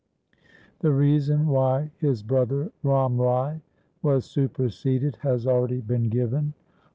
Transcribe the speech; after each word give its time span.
The 0.79 0.91
reason 0.91 1.45
why 1.45 1.91
his 1.99 2.23
brother 2.23 2.71
Ram 2.81 3.21
Rai 3.21 3.61
was 4.01 4.25
superseded 4.25 5.17
has 5.17 5.45
already 5.45 5.79
been 5.81 6.09
given. 6.09 6.55